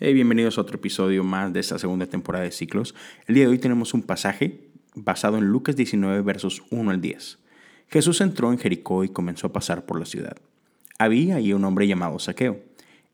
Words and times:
Bienvenidos 0.00 0.56
a 0.56 0.60
otro 0.60 0.76
episodio 0.76 1.24
más 1.24 1.52
de 1.52 1.58
esta 1.58 1.76
segunda 1.76 2.06
temporada 2.06 2.44
de 2.44 2.52
Ciclos. 2.52 2.94
El 3.26 3.34
día 3.34 3.44
de 3.44 3.50
hoy 3.50 3.58
tenemos 3.58 3.94
un 3.94 4.02
pasaje 4.02 4.68
basado 4.94 5.38
en 5.38 5.46
Lucas 5.46 5.74
19, 5.74 6.22
versos 6.22 6.62
1 6.70 6.92
al 6.92 7.00
10. 7.00 7.38
Jesús 7.88 8.20
entró 8.20 8.52
en 8.52 8.58
Jericó 8.58 9.02
y 9.02 9.08
comenzó 9.08 9.48
a 9.48 9.52
pasar 9.52 9.86
por 9.86 9.98
la 9.98 10.06
ciudad. 10.06 10.36
Había 11.00 11.36
ahí 11.36 11.52
un 11.52 11.64
hombre 11.64 11.88
llamado 11.88 12.20
Saqueo. 12.20 12.60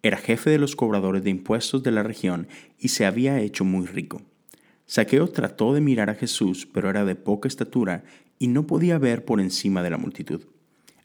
Era 0.03 0.19
jefe 0.19 0.51
de 0.51 0.59
los 0.59 0.77
cobradores 0.77 1.25
de 1.25 1.31
impuestos 1.31 1.83
de 1.83 1.91
la 1.91 2.03
región 2.03 2.49
y 2.79 2.89
se 2.89 3.07
había 3.07 3.41
hecho 3.41 3.65
muy 3.65 3.87
rico. 3.87 4.21
Saqueo 4.85 5.31
trató 5.31 5.73
de 5.73 5.81
mirar 5.81 6.11
a 6.11 6.15
Jesús, 6.15 6.69
pero 6.71 6.91
era 6.91 7.07
de 7.07 7.17
poca 7.17 7.49
estatura 7.49 8.05
y 8.39 8.49
no 8.49 8.67
podía 8.67 8.99
ver 8.99 9.25
por 9.25 9.41
encima 9.41 9.83
de 9.83 9.89
la 9.89 9.97
multitud. 9.97 10.43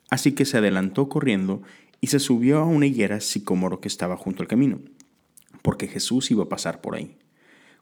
Así 0.09 0.33
que 0.33 0.43
se 0.43 0.57
adelantó 0.57 1.07
corriendo 1.07 1.61
y 2.01 2.07
se 2.07 2.19
subió 2.19 2.59
a 2.59 2.65
una 2.65 2.85
higuera 2.85 3.21
sicómoro 3.21 3.79
que 3.79 3.87
estaba 3.87 4.17
junto 4.17 4.43
al 4.43 4.49
camino 4.49 4.81
porque 5.61 5.87
Jesús 5.87 6.31
iba 6.31 6.43
a 6.43 6.49
pasar 6.49 6.81
por 6.81 6.95
ahí. 6.95 7.17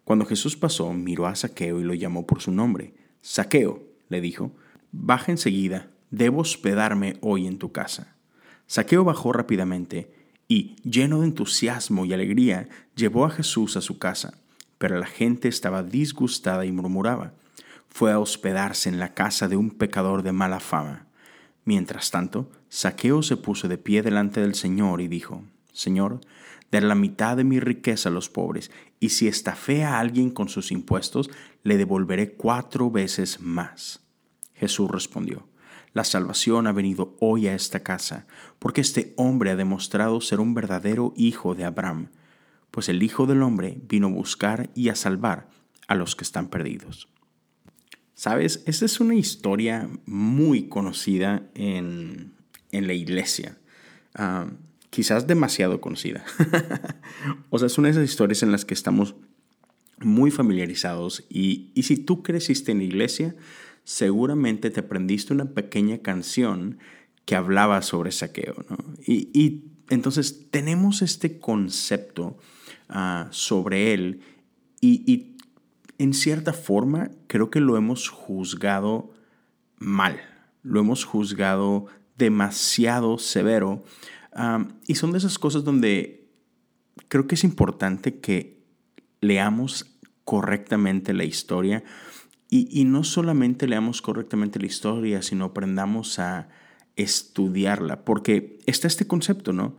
Cuando 0.03 0.25
Jesús 0.25 0.55
pasó, 0.55 0.93
miró 0.93 1.27
a 1.27 1.35
Saqueo 1.35 1.79
y 1.79 1.83
lo 1.83 1.93
llamó 1.93 2.25
por 2.25 2.41
su 2.41 2.51
nombre. 2.51 2.93
Saqueo, 3.21 3.83
le 4.09 4.21
dijo, 4.21 4.55
baja 4.91 5.31
enseguida, 5.31 5.89
debo 6.11 6.41
hospedarme 6.41 7.17
hoy 7.21 7.45
en 7.45 7.57
tu 7.57 7.71
casa. 7.71 8.15
Saqueo 8.67 9.03
bajó 9.03 9.33
rápidamente 9.33 10.11
y, 10.47 10.77
lleno 10.83 11.19
de 11.19 11.27
entusiasmo 11.27 12.05
y 12.05 12.13
alegría, 12.13 12.69
llevó 12.95 13.25
a 13.25 13.29
Jesús 13.29 13.75
a 13.75 13.81
su 13.81 13.97
casa. 13.97 14.37
Pero 14.77 14.97
la 14.97 15.07
gente 15.07 15.47
estaba 15.47 15.83
disgustada 15.83 16.65
y 16.65 16.71
murmuraba. 16.71 17.33
Fue 17.89 18.11
a 18.11 18.19
hospedarse 18.19 18.89
en 18.89 18.99
la 18.99 19.13
casa 19.13 19.47
de 19.47 19.57
un 19.57 19.71
pecador 19.71 20.23
de 20.23 20.31
mala 20.31 20.59
fama. 20.59 21.07
Mientras 21.65 22.11
tanto, 22.11 22.49
Saqueo 22.69 23.23
se 23.23 23.35
puso 23.35 23.67
de 23.67 23.77
pie 23.77 24.03
delante 24.03 24.39
del 24.39 24.55
Señor 24.55 25.01
y 25.01 25.07
dijo, 25.07 25.43
Señor, 25.73 26.21
dar 26.71 26.83
la 26.83 26.95
mitad 26.95 27.37
de 27.37 27.43
mi 27.43 27.59
riqueza 27.59 28.09
a 28.09 28.11
los 28.11 28.29
pobres, 28.29 28.71
y 28.99 29.09
si 29.09 29.27
estafé 29.27 29.83
a 29.83 29.99
alguien 29.99 30.31
con 30.31 30.49
sus 30.49 30.71
impuestos, 30.71 31.29
le 31.63 31.77
devolveré 31.77 32.33
cuatro 32.33 32.91
veces 32.91 33.39
más. 33.41 34.01
Jesús 34.53 34.89
respondió, 34.89 35.47
La 35.93 36.03
salvación 36.03 36.67
ha 36.67 36.71
venido 36.71 37.15
hoy 37.19 37.47
a 37.47 37.55
esta 37.55 37.81
casa, 37.81 38.27
porque 38.59 38.81
este 38.81 39.13
hombre 39.17 39.51
ha 39.51 39.55
demostrado 39.55 40.19
ser 40.21 40.39
un 40.39 40.53
verdadero 40.53 41.13
hijo 41.15 41.55
de 41.55 41.65
Abraham, 41.65 42.09
pues 42.71 42.89
el 42.89 43.01
Hijo 43.01 43.25
del 43.25 43.41
Hombre 43.41 43.79
vino 43.87 44.07
a 44.07 44.11
buscar 44.11 44.69
y 44.75 44.89
a 44.89 44.95
salvar 44.95 45.49
a 45.87 45.95
los 45.95 46.15
que 46.15 46.23
están 46.23 46.49
perdidos. 46.49 47.07
Sabes, 48.13 48.63
esta 48.65 48.85
es 48.85 48.99
una 48.99 49.15
historia 49.15 49.89
muy 50.05 50.67
conocida 50.67 51.43
en, 51.53 52.33
en 52.71 52.87
la 52.87 52.93
iglesia. 52.93 53.57
Ah, 54.15 54.47
quizás 54.97 55.27
demasiado 55.27 55.79
conocida. 55.79 56.25
o 57.51 57.59
sea, 57.59 57.67
es 57.67 57.77
una 57.77 57.89
de 57.89 57.91
esas 57.91 58.09
historias 58.09 58.41
en 58.41 58.51
las 58.51 58.65
que 58.65 58.73
estamos 58.73 59.13
muy 59.99 60.31
familiarizados 60.31 61.23
y, 61.29 61.71
si 61.83 61.97
tú 61.97 62.23
creciste 62.23 62.71
en 62.71 62.79
la 62.79 62.85
iglesia, 62.85 63.35
seguramente 63.83 64.71
te 64.71 64.79
aprendiste 64.79 65.33
una 65.33 65.51
pequeña 65.53 65.99
canción 65.99 66.79
que 67.25 67.35
hablaba 67.35 67.83
sobre 67.83 68.11
saqueo. 68.11 68.55
Y, 69.05 69.65
entonces 69.91 70.47
tenemos 70.49 71.03
este 71.03 71.37
concepto 71.37 72.39
ah, 72.89 73.27
sobre 73.29 73.93
él 73.93 74.21
y, 74.81 75.35
en 75.99 76.15
cierta 76.15 76.53
forma 76.53 77.11
creo 77.27 77.51
que 77.51 77.59
lo 77.59 77.77
hemos 77.77 78.09
juzgado 78.09 79.13
mal, 79.77 80.19
lo 80.63 80.79
hemos 80.79 81.05
juzgado 81.05 81.85
demasiado 82.17 83.19
severo 83.19 83.83
y 84.87 84.95
son 84.95 85.11
de 85.11 85.17
esas 85.17 85.39
cosas 85.39 85.63
donde 85.63 86.29
creo 87.07 87.27
que 87.27 87.35
es 87.35 87.43
importante 87.43 88.19
que 88.19 88.63
leamos 89.21 89.97
correctamente 90.25 91.13
la 91.13 91.23
historia 91.23 91.83
y, 92.49 92.85
no 92.85 93.03
solamente 93.03 93.67
leamos 93.67 94.01
correctamente 94.01 94.59
la 94.59 94.67
historia, 94.67 95.21
sino 95.21 95.45
aprendamos 95.45 96.17
a 96.17 96.47
estudiarla, 96.95 98.05
porque 98.05 98.59
está 98.65 98.87
este 98.87 99.05
concepto, 99.05 99.51
¿no? 99.51 99.75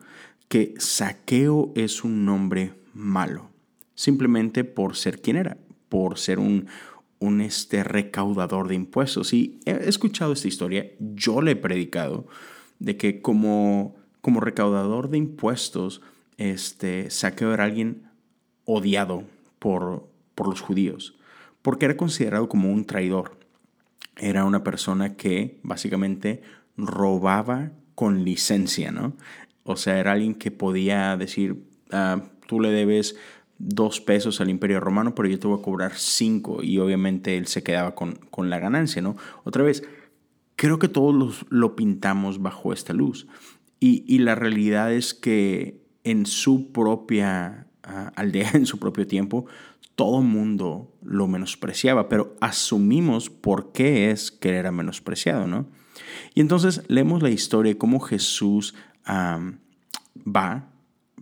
Que 0.48 0.74
saqueo 0.76 1.72
es 1.76 2.04
un 2.04 2.26
nombre 2.26 2.74
malo, 2.92 3.50
simplemente 3.94 4.64
por 4.64 4.96
ser 4.96 5.22
quien 5.22 5.36
era, 5.36 5.56
por 5.88 6.18
ser 6.18 6.38
un, 6.38 6.66
un 7.18 7.40
este 7.40 7.84
recaudador 7.84 8.68
de 8.68 8.74
impuestos. 8.74 9.32
Y 9.32 9.60
he 9.64 9.88
escuchado 9.88 10.34
esta 10.34 10.48
historia, 10.48 10.90
yo 10.98 11.40
le 11.40 11.52
he 11.52 11.56
predicado, 11.56 12.26
de 12.80 12.98
que 12.98 13.22
como 13.22 13.97
como 14.28 14.40
recaudador 14.40 15.08
de 15.08 15.16
impuestos, 15.16 16.02
este, 16.36 17.08
Saqueo 17.08 17.54
era 17.54 17.64
alguien 17.64 18.02
odiado 18.66 19.24
por, 19.58 20.06
por 20.34 20.48
los 20.48 20.60
judíos, 20.60 21.16
porque 21.62 21.86
era 21.86 21.96
considerado 21.96 22.46
como 22.46 22.70
un 22.70 22.84
traidor. 22.84 23.38
Era 24.18 24.44
una 24.44 24.62
persona 24.62 25.16
que 25.16 25.58
básicamente 25.62 26.42
robaba 26.76 27.70
con 27.94 28.22
licencia, 28.22 28.90
¿no? 28.90 29.14
O 29.64 29.76
sea, 29.76 29.98
era 29.98 30.12
alguien 30.12 30.34
que 30.34 30.50
podía 30.50 31.16
decir, 31.16 31.64
ah, 31.90 32.20
tú 32.46 32.60
le 32.60 32.68
debes 32.68 33.16
dos 33.56 34.02
pesos 34.02 34.42
al 34.42 34.50
imperio 34.50 34.78
romano, 34.78 35.14
pero 35.14 35.30
yo 35.30 35.38
te 35.38 35.46
voy 35.46 35.58
a 35.58 35.62
cobrar 35.62 35.94
cinco. 35.94 36.62
Y 36.62 36.78
obviamente 36.80 37.38
él 37.38 37.46
se 37.46 37.62
quedaba 37.62 37.94
con, 37.94 38.16
con 38.30 38.50
la 38.50 38.58
ganancia, 38.58 39.00
¿no? 39.00 39.16
Otra 39.44 39.62
vez, 39.62 39.84
creo 40.54 40.78
que 40.78 40.88
todos 40.88 41.46
lo 41.48 41.76
pintamos 41.76 42.42
bajo 42.42 42.74
esta 42.74 42.92
luz. 42.92 43.26
Y, 43.80 44.18
la 44.18 44.34
realidad 44.34 44.92
es 44.92 45.14
que 45.14 45.80
en 46.02 46.26
su 46.26 46.72
propia 46.72 47.66
ah, 47.84 48.12
aldea, 48.16 48.50
en 48.54 48.66
su 48.66 48.78
propio 48.78 49.06
tiempo, 49.06 49.46
todo 49.94 50.22
mundo 50.22 50.92
lo 51.02 51.26
menospreciaba, 51.26 52.08
pero 52.08 52.36
asumimos 52.40 53.30
por 53.30 53.72
qué 53.72 54.10
es 54.10 54.30
que 54.30 54.56
era 54.56 54.70
menospreciado, 54.70 55.46
¿no? 55.46 55.66
Y 56.34 56.40
entonces 56.40 56.82
leemos 56.88 57.22
la 57.22 57.30
historia 57.30 57.72
de 57.72 57.78
cómo 57.78 57.98
Jesús 58.00 58.74
va 59.08 60.68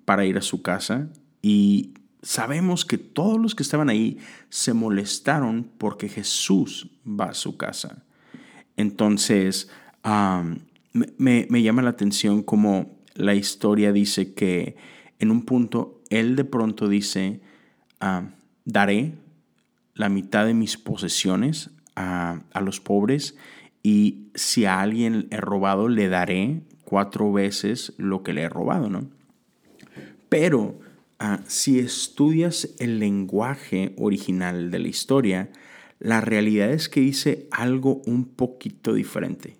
para 0.05 0.27
ir 0.27 0.37
a 0.37 0.43
su 0.43 0.61
casa 0.61 1.09
y 1.41 1.95
sabemos 2.23 2.85
que 2.85 2.99
todos 2.99 3.41
los 3.41 3.55
que 3.55 3.63
estaban 3.63 3.89
ahí 3.89 4.19
se 4.49 4.75
molestaron 4.75 5.71
porque 5.79 6.09
Jesús 6.09 6.91
va 7.07 7.27
a 7.27 7.35
su 7.35 7.57
casa. 7.57 8.05
Entonces, 8.77 9.71
me, 11.19 11.63
llama 11.63 11.83
la 11.83 11.91
atención 11.91 12.43
como 12.43 12.97
la 13.15 13.35
historia 13.35 13.93
dice 13.93 14.35
que 14.35 14.77
en 15.19 15.31
un 15.31 15.45
punto 15.45 16.03
él 16.11 16.37
de 16.37 16.45
pronto 16.45 16.89
dice, 16.89 17.41
ah, 18.01 18.31
daré 18.65 19.15
la 19.95 20.09
mitad 20.09 20.47
de 20.47 20.55
mis 20.55 20.77
posesiones 20.77 21.71
a, 21.95 22.43
los 22.61 22.81
pobres 22.81 23.37
y 23.83 24.29
si 24.35 24.67
a 24.67 24.81
alguien 24.81 25.29
he 25.31 25.39
robado 25.39 25.89
le 25.89 26.09
daré 26.09 26.63
cuatro 26.85 27.33
veces 27.33 27.95
lo 27.97 28.23
que 28.23 28.33
le 28.33 28.43
he 28.43 28.49
robado, 28.49 28.91
¿no? 28.91 29.09
Pero 30.29 30.79
ah, 31.19 31.41
si 31.47 31.79
estudias 31.79 32.75
el 32.79 32.99
lenguaje 32.99 33.95
original 33.97 34.71
de 34.71 34.79
la 34.79 34.89
historia, 34.89 35.51
la 35.99 36.21
realidad 36.21 36.71
es 36.71 36.89
que 36.89 37.01
dice 37.01 37.49
algo 37.51 38.03
un 38.07 38.27
poquito 38.27 38.93
diferente. 38.93 39.57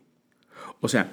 O 0.87 0.89
sea, 0.89 1.13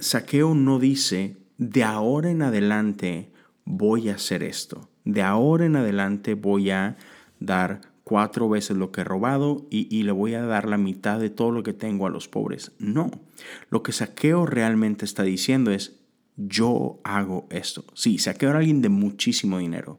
Saqueo 0.00 0.54
no 0.54 0.78
dice, 0.78 1.36
de 1.58 1.84
ahora 1.84 2.30
en 2.30 2.40
adelante 2.40 3.30
voy 3.66 4.08
a 4.08 4.14
hacer 4.14 4.42
esto, 4.42 4.88
de 5.04 5.20
ahora 5.20 5.66
en 5.66 5.76
adelante 5.76 6.32
voy 6.32 6.70
a 6.70 6.96
dar 7.38 7.82
cuatro 8.02 8.48
veces 8.48 8.78
lo 8.78 8.92
que 8.92 9.02
he 9.02 9.04
robado 9.04 9.66
y, 9.68 10.04
le 10.04 10.12
voy 10.12 10.32
a 10.32 10.46
dar 10.46 10.66
la 10.66 10.78
mitad 10.78 11.20
de 11.20 11.28
todo 11.28 11.50
lo 11.50 11.62
que 11.62 11.74
tengo 11.74 12.06
a 12.06 12.10
los 12.10 12.28
pobres. 12.28 12.72
No, 12.78 13.10
lo 13.68 13.82
que 13.82 13.92
Saqueo 13.92 14.46
realmente 14.46 15.04
está 15.04 15.22
diciendo 15.22 15.70
es, 15.70 16.00
yo 16.38 16.98
hago 17.04 17.46
esto. 17.50 17.84
Sí, 17.92 18.16
Saqueo 18.16 18.48
era 18.48 18.60
alguien 18.60 18.80
de 18.80 18.88
muchísimo 18.88 19.58
dinero, 19.58 19.98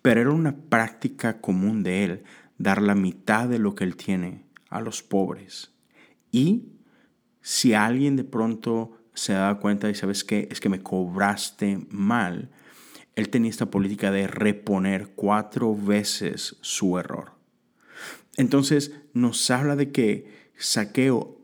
pero 0.00 0.22
era 0.22 0.30
una 0.30 0.56
práctica 0.56 1.42
común 1.42 1.82
de 1.82 2.04
él 2.04 2.22
dar 2.56 2.80
la 2.80 2.94
mitad 2.94 3.46
de 3.46 3.58
lo 3.58 3.74
que 3.74 3.84
él 3.84 3.94
tiene 3.96 4.46
a 4.70 4.80
los 4.80 5.02
pobres. 5.02 5.74
Y 6.32 6.77
si 7.42 7.74
alguien 7.74 8.16
de 8.16 8.24
pronto 8.24 8.92
se 9.14 9.32
daba 9.32 9.58
cuenta 9.58 9.90
y 9.90 9.94
sabes 9.94 10.24
qué, 10.24 10.48
es 10.50 10.60
que 10.60 10.68
me 10.68 10.82
cobraste 10.82 11.86
mal, 11.90 12.50
él 13.16 13.30
tenía 13.30 13.50
esta 13.50 13.66
política 13.66 14.12
de 14.12 14.28
reponer 14.28 15.08
cuatro 15.16 15.74
veces 15.74 16.56
su 16.60 16.98
error. 16.98 17.32
Entonces 18.36 18.92
nos 19.12 19.50
habla 19.50 19.74
de 19.74 19.90
que 19.90 20.50
Saqueo, 20.56 21.40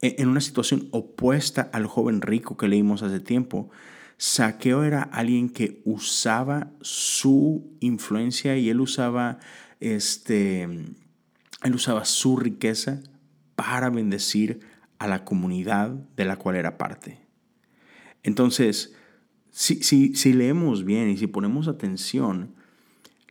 en 0.00 0.28
una 0.28 0.40
situación 0.40 0.88
opuesta 0.90 1.70
al 1.72 1.86
joven 1.86 2.20
rico 2.20 2.56
que 2.56 2.66
leímos 2.66 3.02
hace 3.04 3.20
tiempo, 3.20 3.70
Saqueo 4.16 4.82
era 4.82 5.02
alguien 5.02 5.48
que 5.48 5.80
usaba 5.84 6.72
su 6.80 7.76
influencia 7.78 8.56
y 8.56 8.68
él 8.70 8.80
usaba, 8.80 9.38
este, 9.78 10.62
él 10.62 11.74
usaba 11.74 12.04
su 12.04 12.36
riqueza 12.36 13.00
para 13.58 13.90
bendecir 13.90 14.60
a 15.00 15.08
la 15.08 15.24
comunidad 15.24 15.90
de 15.90 16.24
la 16.24 16.36
cual 16.36 16.54
era 16.54 16.78
parte. 16.78 17.18
Entonces, 18.22 18.94
si, 19.50 19.82
si, 19.82 20.32
leemos 20.32 20.84
bien 20.84 21.10
y 21.10 21.16
si 21.16 21.26
ponemos 21.26 21.66
atención, 21.66 22.54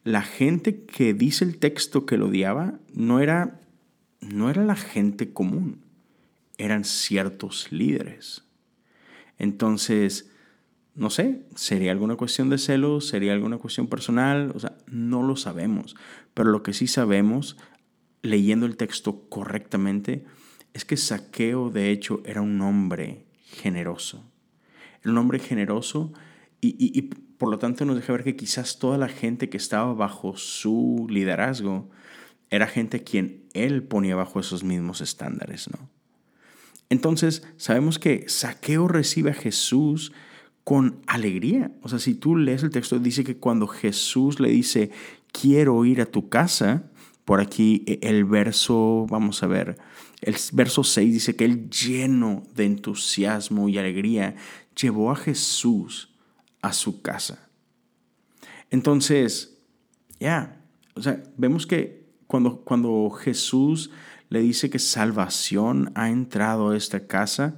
la 0.04 0.22
gente 0.22 0.84
que 0.84 1.14
dice 1.14 1.46
el 1.46 1.60
texto 1.60 2.06
que 2.06 2.18
lo 2.18 2.28
odiaba 2.28 2.78
no 2.94 3.22
era, 3.22 3.62
no 4.20 4.50
era 4.50 4.66
la 4.66 4.76
gente 4.76 5.32
común, 5.32 5.80
eran 6.58 6.84
ciertos 6.84 7.72
líderes. 7.72 8.44
Entonces, 9.38 10.30
no 10.94 11.10
sé, 11.10 11.46
sería 11.56 11.94
alguna 11.94 12.18
cuestión 12.18 12.50
de 12.50 12.58
celos, 12.58 13.08
sería 13.08 13.32
alguna 13.32 13.60
cuestión 13.60 13.88
personal, 13.88 14.52
o 14.54 14.60
sea, 14.60 14.76
no 14.88 15.24
lo 15.24 15.38
sabemos. 15.38 15.96
Pero 16.34 16.52
lo 16.52 16.64
que 16.64 16.74
sí 16.74 16.86
sabemos, 16.86 17.56
leyendo 18.22 18.66
el 18.66 18.78
texto 18.78 19.28
correctamente, 19.30 20.26
es 20.74 20.86
que 20.86 20.98
Saqueo 20.98 21.70
de 21.70 21.92
hecho 21.92 22.22
era 22.26 22.42
un 22.42 22.62
hombre 22.62 23.26
generoso. 23.44 24.24
Era 25.02 25.12
un 25.12 25.18
hombre 25.18 25.40
generoso 25.40 26.14
y, 26.62 26.76
y, 26.80 27.02
por 27.38 27.50
lo 27.50 27.60
tanto 27.60 27.86
nos 27.86 27.96
deja 27.96 28.14
ver 28.14 28.24
que 28.24 28.36
quizás 28.36 28.80
toda 28.80 28.98
la 28.98 29.10
gente 29.10 29.50
que 29.50 29.58
estaba 29.58 29.94
bajo 29.94 30.36
su 30.38 31.08
liderazgo 31.10 31.90
era 32.50 32.68
gente 32.68 32.98
a 32.98 33.04
quien 33.04 33.44
él 33.54 33.84
ponía 33.84 34.16
bajo 34.16 34.40
esos 34.40 34.64
mismos 34.64 35.02
estándares, 35.02 35.70
¿no? 35.70 35.90
Entonces 36.90 37.44
sabemos 37.58 38.00
que 38.00 38.26
Saqueo 38.28 38.88
recibe 38.88 39.32
a 39.32 39.36
Jesús 39.36 40.14
con 40.64 41.02
alegría. 41.08 41.72
O 41.82 41.90
sea, 41.90 42.00
si 42.00 42.14
tú 42.14 42.36
lees 42.36 42.64
el 42.64 42.70
texto, 42.70 43.00
dice 43.00 43.24
que 43.24 43.38
cuando 43.38 43.68
Jesús 43.68 44.40
le 44.40 44.50
dice, 44.50 44.92
quiero 45.32 45.84
ir 45.86 46.02
a 46.02 46.06
tu 46.06 46.30
casa, 46.30 46.90
por 47.28 47.42
aquí 47.42 47.84
e, 47.86 48.00
el 48.04 48.24
verso, 48.24 49.06
vamos 49.10 49.44
a 49.44 49.48
ver, 49.48 49.78
el 50.22 50.38
verso 50.54 50.86
6 50.86 51.12
dice 51.12 51.36
que 51.36 51.44
él 51.44 51.70
lleno 51.70 52.44
de 52.56 52.64
entusiasmo 52.64 53.68
y 53.68 53.78
alegría 53.78 54.38
llevó 54.82 55.12
a 55.12 55.18
Jesús 55.18 56.16
a 56.62 56.72
su 56.72 57.02
casa. 57.02 57.50
Entonces, 58.72 59.60
ya, 60.22 60.64
o 60.96 61.02
sea, 61.02 61.22
vemos 61.36 61.68
que 61.68 62.08
cuando, 62.28 62.62
cuando 62.62 63.10
Jesús 63.10 63.92
le 64.30 64.40
dice 64.40 64.70
que 64.70 64.80
salvación 64.80 65.92
ha 65.96 66.10
entrado 66.10 66.70
a 66.70 66.78
esta 66.78 67.08
casa, 67.08 67.58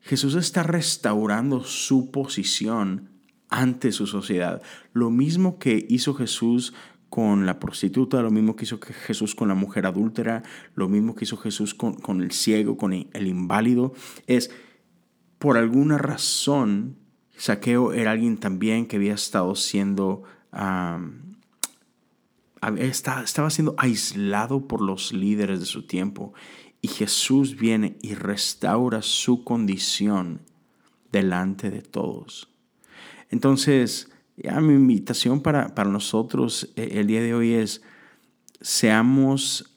Jesús 0.00 0.36
está 0.36 0.62
restaurando 0.62 1.64
su 1.64 2.12
posición 2.12 3.10
ante 3.48 3.90
su 3.90 4.06
sociedad. 4.06 4.62
Lo 4.92 5.10
mismo 5.10 5.58
que 5.58 5.84
hizo 5.88 6.14
Jesús 6.14 6.72
con 7.08 7.46
la 7.46 7.58
prostituta, 7.58 8.22
lo 8.22 8.30
mismo 8.30 8.56
que 8.56 8.64
hizo 8.64 8.78
Jesús 8.80 9.34
con 9.34 9.48
la 9.48 9.54
mujer 9.54 9.86
adúltera, 9.86 10.42
lo 10.74 10.88
mismo 10.88 11.14
que 11.14 11.24
hizo 11.24 11.36
Jesús 11.36 11.74
con, 11.74 12.22
el 12.22 12.32
ciego, 12.32 12.76
con 12.76 12.92
el 12.92 13.26
inválido, 13.26 13.94
es 14.26 14.50
por 15.38 15.56
alguna 15.56 15.98
razón 15.98 16.96
Saqueo 17.36 17.92
era 17.92 18.12
alguien 18.12 18.38
también 18.38 18.86
que 18.86 18.96
había 18.96 19.14
estado 19.14 19.54
siendo, 19.54 20.22
estaba 22.78 23.50
siendo 23.50 23.74
aislado 23.76 24.66
por 24.66 24.80
los 24.80 25.12
líderes 25.12 25.60
de 25.60 25.66
su 25.66 25.86
tiempo. 25.86 26.32
Y 26.80 26.88
Jesús 26.88 27.56
viene 27.56 27.98
y 28.00 28.14
restaura 28.14 29.02
su 29.02 29.44
condición 29.44 30.40
delante 31.12 31.70
de 31.70 31.82
todos. 31.82 32.48
Entonces, 33.28 34.10
ya 34.36 34.60
mi 34.60 34.74
invitación 34.74 35.40
para, 35.40 35.74
para 35.74 35.90
nosotros 35.90 36.72
eh, 36.76 36.90
el 36.92 37.06
día 37.06 37.22
de 37.22 37.34
hoy 37.34 37.54
es, 37.54 37.82
seamos 38.60 39.72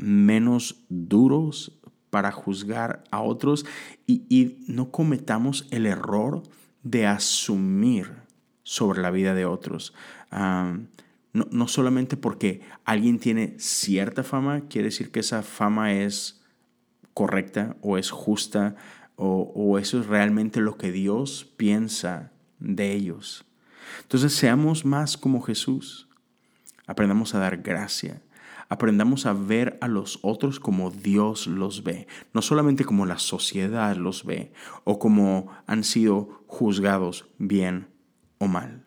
menos 0.00 0.84
duros 0.88 1.72
para 2.10 2.32
juzgar 2.32 3.04
a 3.10 3.20
otros 3.20 3.66
y, 4.06 4.64
no 4.68 4.90
cometamos 4.90 5.66
el 5.70 5.86
error 5.86 6.42
de 6.82 7.06
asumir 7.06 8.12
sobre 8.62 9.02
la 9.02 9.10
vida 9.10 9.34
de 9.34 9.44
otros. 9.44 9.94
no, 11.32 11.68
solamente 11.68 12.16
porque 12.16 12.62
alguien 12.84 13.18
tiene 13.18 13.54
cierta 13.58 14.22
fama, 14.22 14.62
quiere 14.68 14.86
decir 14.86 15.10
que 15.10 15.20
esa 15.20 15.42
fama 15.42 15.92
es 15.92 16.42
correcta 17.14 17.76
o 17.80 17.98
es 17.98 18.10
justa 18.10 18.76
o, 19.16 19.52
o 19.54 19.78
eso 19.78 20.00
es 20.00 20.06
realmente 20.06 20.60
lo 20.60 20.76
que 20.76 20.92
Dios 20.92 21.52
piensa 21.56 22.32
de 22.58 22.92
ellos. 22.92 23.45
Entonces 24.02 24.34
seamos 24.34 24.84
más 24.84 25.16
como 25.16 25.42
Jesús. 25.42 26.08
Aprendamos 26.86 27.34
a 27.34 27.38
dar 27.38 27.58
gracia. 27.58 28.22
Aprendamos 28.68 29.26
a 29.26 29.32
ver 29.32 29.78
a 29.80 29.86
los 29.86 30.18
otros 30.22 30.58
como 30.58 30.90
Dios 30.90 31.46
los 31.46 31.84
ve, 31.84 32.08
no 32.32 32.42
solamente 32.42 32.84
como 32.84 33.06
la 33.06 33.18
sociedad 33.18 33.94
los 33.96 34.24
ve 34.24 34.52
o 34.82 34.98
como 34.98 35.52
han 35.66 35.84
sido 35.84 36.42
juzgados 36.48 37.28
bien 37.38 37.88
o 38.38 38.48
mal, 38.48 38.84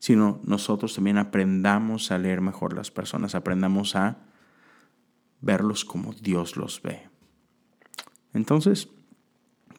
sino 0.00 0.40
nosotros 0.42 0.94
también 0.94 1.18
aprendamos 1.18 2.10
a 2.10 2.18
leer 2.18 2.40
mejor 2.40 2.74
las 2.74 2.90
personas, 2.90 3.36
aprendamos 3.36 3.94
a 3.94 4.18
verlos 5.40 5.84
como 5.84 6.12
Dios 6.12 6.56
los 6.56 6.82
ve. 6.82 7.08
Entonces, 8.34 8.88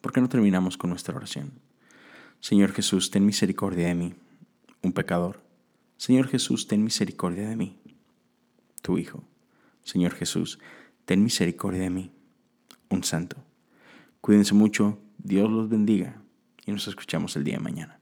¿por 0.00 0.12
qué 0.12 0.22
no 0.22 0.30
terminamos 0.30 0.78
con 0.78 0.88
nuestra 0.88 1.14
oración? 1.14 1.52
Señor 2.40 2.72
Jesús, 2.72 3.10
ten 3.10 3.26
misericordia 3.26 3.88
de 3.88 3.94
mí 3.94 4.14
un 4.82 4.92
pecador. 4.92 5.42
Señor 5.96 6.28
Jesús, 6.28 6.66
ten 6.68 6.84
misericordia 6.84 7.48
de 7.48 7.56
mí, 7.56 7.78
tu 8.82 8.98
Hijo. 8.98 9.24
Señor 9.82 10.12
Jesús, 10.14 10.58
ten 11.04 11.22
misericordia 11.22 11.82
de 11.82 11.90
mí, 11.90 12.12
un 12.88 13.04
santo. 13.04 13.36
Cuídense 14.20 14.54
mucho, 14.54 14.98
Dios 15.18 15.50
los 15.50 15.68
bendiga 15.68 16.22
y 16.66 16.72
nos 16.72 16.86
escuchamos 16.88 17.36
el 17.36 17.44
día 17.44 17.54
de 17.54 17.62
mañana. 17.62 17.97